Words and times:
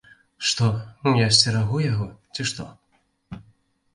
Што, 0.51 0.69
я 1.17 1.27
сцерагу 1.35 1.77
яго, 1.91 2.07
ці 2.33 2.45
што? 2.53 2.65